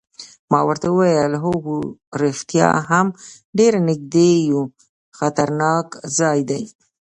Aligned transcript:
ما 0.51 0.59
ورته 0.67 0.87
وویل: 0.91 1.33
هو 1.43 1.53
رښتیا 2.23 2.69
هم 2.89 3.07
ډېر 3.57 3.73
نږدې 3.87 4.31
یو، 4.51 4.61
خطرناک 5.17 5.87
ځای 6.17 6.39
دی. 6.49 6.63